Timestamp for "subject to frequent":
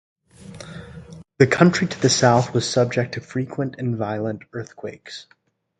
2.67-3.75